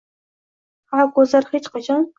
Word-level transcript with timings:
bu 0.97 1.07
ko’zlar 1.19 1.47
endi 1.49 1.57
hech 1.59 1.73
qachon 1.79 2.07